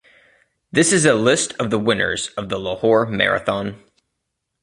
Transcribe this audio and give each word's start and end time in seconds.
This 0.71 0.91
is 0.91 1.05
a 1.05 1.13
list 1.13 1.53
of 1.59 1.69
the 1.69 1.77
winners 1.77 2.29
of 2.29 2.49
the 2.49 2.57
Lahore 2.59 3.05
Marathon. 3.05 3.83